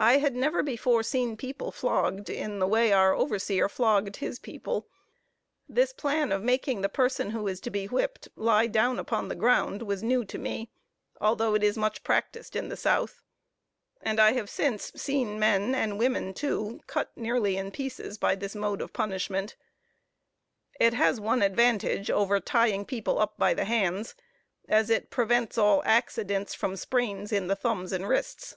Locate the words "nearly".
17.16-17.56